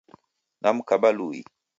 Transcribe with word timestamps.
Namkaba 0.61 1.09
luwi 1.17 1.39